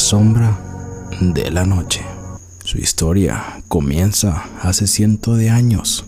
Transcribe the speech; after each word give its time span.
sombra 0.00 0.58
de 1.20 1.50
la 1.50 1.64
noche. 1.64 2.04
Su 2.64 2.78
historia 2.78 3.62
comienza 3.68 4.44
hace 4.60 4.86
cientos 4.86 5.38
de 5.38 5.50
años. 5.50 6.04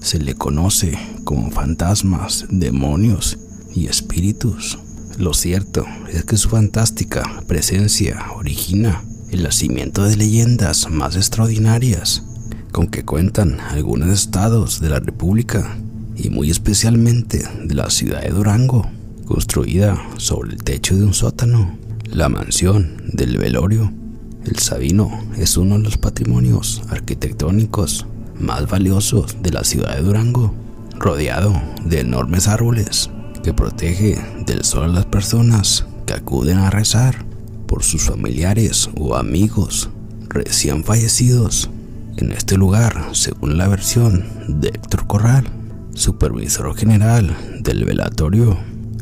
Se 0.00 0.18
le 0.18 0.34
conoce 0.34 0.98
como 1.24 1.50
fantasmas, 1.50 2.46
demonios 2.48 3.38
y 3.74 3.86
espíritus. 3.86 4.78
Lo 5.18 5.34
cierto 5.34 5.84
es 6.10 6.24
que 6.24 6.36
su 6.36 6.48
fantástica 6.48 7.44
presencia 7.46 8.18
origina 8.34 9.04
el 9.30 9.42
nacimiento 9.42 10.04
de 10.04 10.16
leyendas 10.16 10.90
más 10.90 11.16
extraordinarias 11.16 12.24
con 12.72 12.88
que 12.88 13.04
cuentan 13.04 13.60
algunos 13.60 14.08
estados 14.08 14.80
de 14.80 14.88
la 14.88 15.00
República 15.00 15.76
y 16.16 16.30
muy 16.30 16.50
especialmente 16.50 17.42
de 17.62 17.74
la 17.74 17.90
ciudad 17.90 18.22
de 18.22 18.30
Durango, 18.30 18.90
construida 19.26 20.00
sobre 20.16 20.52
el 20.52 20.62
techo 20.64 20.96
de 20.96 21.04
un 21.04 21.14
sótano, 21.14 21.76
la 22.12 22.28
mansión 22.28 23.02
del 23.12 23.38
velorio. 23.38 23.92
El 24.44 24.58
Sabino 24.58 25.10
es 25.36 25.56
uno 25.56 25.76
de 25.76 25.84
los 25.84 25.98
patrimonios 25.98 26.82
arquitectónicos 26.88 28.06
más 28.38 28.68
valiosos 28.68 29.36
de 29.42 29.50
la 29.50 29.64
ciudad 29.64 29.96
de 29.96 30.02
Durango, 30.02 30.54
rodeado 30.98 31.60
de 31.84 32.00
enormes 32.00 32.48
árboles 32.48 33.10
que 33.42 33.54
protege 33.54 34.18
del 34.44 34.64
sol 34.64 34.84
a 34.84 34.88
las 34.88 35.06
personas 35.06 35.86
que 36.06 36.14
acuden 36.14 36.58
a 36.58 36.70
rezar 36.70 37.24
por 37.66 37.84
sus 37.84 38.02
familiares 38.02 38.90
o 38.96 39.16
amigos 39.16 39.90
recién 40.28 40.84
fallecidos. 40.84 41.70
En 42.16 42.32
este 42.32 42.56
lugar, 42.56 43.10
según 43.12 43.56
la 43.56 43.68
versión 43.68 44.24
de 44.48 44.68
Héctor 44.68 45.06
Corral, 45.06 45.44
supervisor 45.94 46.76
general 46.76 47.36
del 47.60 47.84
velatorio, 47.84 48.58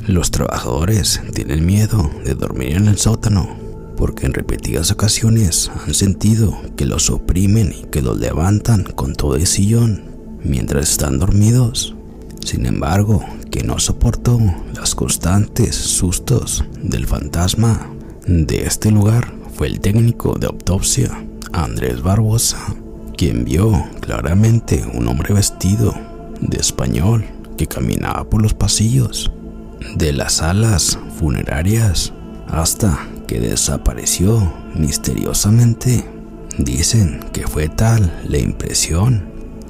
los 0.09 0.31
trabajadores 0.31 1.21
tienen 1.35 1.67
miedo 1.67 2.11
de 2.25 2.35
dormir 2.35 2.77
en 2.77 2.89
el 2.89 2.99
sótano 2.99 3.57
porque 3.97 4.27
en 4.27 4.33
repetidas 4.33 4.91
ocasiones 4.91 5.71
han 5.85 5.93
sentido 5.93 6.57
que 6.77 6.87
los 6.87 7.11
oprimen 7.11 7.75
y 7.79 7.87
que 7.89 8.01
los 8.01 8.19
levantan 8.19 8.85
con 8.85 9.15
todo 9.15 9.37
el 9.37 9.47
sillón 9.47 10.03
mientras 10.43 10.89
están 10.91 11.19
dormidos. 11.19 11.95
Sin 12.45 12.65
embargo, 12.65 13.25
que 13.51 13.65
no 13.65 13.79
soportó 13.79 14.41
los 14.75 14.95
constantes 14.95 15.75
sustos 15.75 16.65
del 16.81 17.07
fantasma 17.07 17.91
de 18.27 18.65
este 18.65 18.91
lugar 18.91 19.35
fue 19.55 19.67
el 19.67 19.81
técnico 19.81 20.39
de 20.39 20.47
autopsia, 20.47 21.27
Andrés 21.53 22.01
Barbosa, 22.01 22.59
quien 23.17 23.45
vio 23.45 23.85
claramente 24.01 24.87
un 24.95 25.09
hombre 25.09 25.35
vestido 25.35 25.95
de 26.41 26.59
español 26.59 27.25
que 27.57 27.67
caminaba 27.67 28.31
por 28.31 28.41
los 28.41 28.55
pasillos 28.55 29.33
de 29.97 30.13
las 30.13 30.35
salas 30.35 30.99
funerarias 31.19 32.13
hasta 32.49 33.09
que 33.27 33.41
desapareció 33.41 34.53
misteriosamente. 34.75 36.05
Dicen 36.59 37.21
que 37.33 37.47
fue 37.47 37.69
tal 37.69 38.13
la 38.29 38.39
impresión 38.39 39.25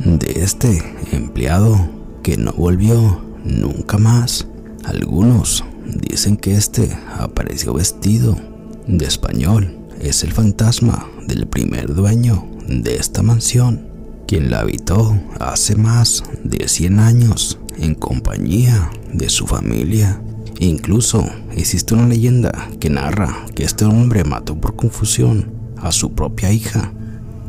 de 0.05 0.42
este 0.42 0.83
empleado 1.12 1.91
que 2.23 2.36
no 2.36 2.53
volvió 2.53 3.23
nunca 3.45 3.98
más. 3.98 4.47
Algunos 4.84 5.64
dicen 5.86 6.36
que 6.36 6.55
este 6.55 6.97
apareció 7.19 7.75
vestido 7.75 8.39
de 8.86 9.05
español. 9.05 9.77
Es 10.01 10.23
el 10.23 10.33
fantasma 10.33 11.06
del 11.27 11.47
primer 11.47 11.95
dueño 11.95 12.48
de 12.69 12.97
esta 12.97 13.23
mansión, 13.23 13.89
quien 14.27 14.51
la 14.51 14.61
habitó 14.61 15.19
hace 15.41 15.75
más 15.75 16.23
de 16.45 16.69
100 16.69 17.01
años 17.01 17.59
en 17.80 17.94
compañía 17.94 18.90
de 19.12 19.28
su 19.28 19.46
familia. 19.46 20.20
Incluso 20.58 21.28
existe 21.56 21.94
una 21.94 22.08
leyenda 22.08 22.52
que 22.80 22.90
narra 22.90 23.46
que 23.55 23.64
este 23.64 23.84
hombre 23.84 24.24
mató 24.24 24.61
por 24.61 24.77
confusión 24.77 25.52
a 25.77 25.92
su 25.92 26.12
propia 26.12 26.52
hija, 26.52 26.92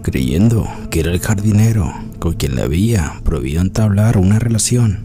creyendo 0.04 0.68
que 0.92 1.00
era 1.00 1.12
el 1.12 1.20
jardinero 1.20 1.92
con 2.20 2.34
quien 2.34 2.56
le 2.56 2.62
había 2.62 3.20
prohibido 3.24 3.62
entablar 3.62 4.18
una 4.18 4.40
relación. 4.40 5.00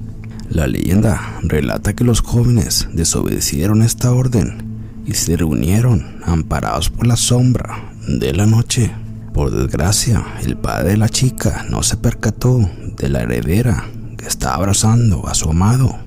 La 0.51 0.67
leyenda 0.67 1.39
relata 1.43 1.95
que 1.95 2.05
los 2.05 2.21
jóvenes 2.21 2.89
desobedecieron 2.93 3.83
esta 3.83 4.13
orden 4.13 5.03
y 5.07 5.15
se 5.15 5.37
reunieron 5.37 6.21
amparados 6.25 6.91
por 6.91 7.07
la 7.07 7.17
sombra 7.17 7.93
de 8.07 8.33
la 8.35 8.47
noche. 8.47 8.91
Por 9.33 9.51
desgracia, 9.51 10.25
el 10.45 10.57
padre 10.57 10.91
de 10.91 10.97
la 10.99 11.09
chica 11.09 11.67
no 11.69 11.83
se 11.83 11.97
percató 11.97 12.71
de 12.97 13.09
la 13.09 13.23
heredera 13.23 13.85
estaba 14.27 14.55
abrazando 14.57 15.27
a 15.29 15.35
su 15.35 15.51
amado. 15.51 15.99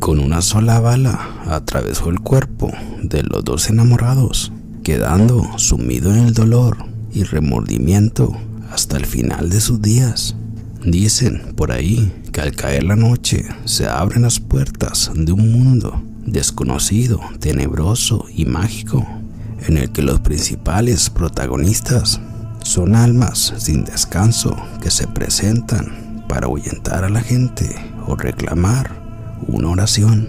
Con 0.00 0.20
una 0.20 0.42
sola 0.42 0.80
bala 0.80 1.42
atravesó 1.46 2.10
el 2.10 2.20
cuerpo 2.20 2.70
de 3.02 3.22
los 3.22 3.44
dos 3.44 3.70
enamorados, 3.70 4.52
quedando 4.82 5.58
sumido 5.58 6.12
en 6.14 6.26
el 6.26 6.34
dolor 6.34 6.76
y 7.12 7.24
remordimiento 7.24 8.36
hasta 8.70 8.96
el 8.96 9.06
final 9.06 9.50
de 9.50 9.60
sus 9.60 9.80
días. 9.80 10.36
Dicen 10.84 11.54
por 11.56 11.72
ahí 11.72 12.12
que 12.32 12.40
al 12.40 12.54
caer 12.54 12.84
la 12.84 12.96
noche 12.96 13.44
se 13.64 13.86
abren 13.88 14.22
las 14.22 14.38
puertas 14.38 15.10
de 15.14 15.32
un 15.32 15.50
mundo 15.50 16.02
desconocido, 16.26 17.20
tenebroso 17.40 18.26
y 18.34 18.44
mágico, 18.44 19.06
en 19.66 19.78
el 19.78 19.90
que 19.90 20.02
los 20.02 20.20
principales 20.20 21.08
protagonistas 21.08 22.20
son 22.62 22.94
almas 22.94 23.54
sin 23.58 23.84
descanso 23.84 24.56
que 24.82 24.90
se 24.90 25.06
presentan 25.06 26.05
para 26.28 26.46
ahuyentar 26.46 27.04
a 27.04 27.10
la 27.10 27.20
gente 27.20 27.74
o 28.06 28.16
reclamar 28.16 28.90
una 29.46 29.70
oración. 29.70 30.28